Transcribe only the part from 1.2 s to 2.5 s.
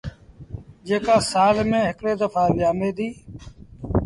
سآل ميݩ هڪڙي دڦآ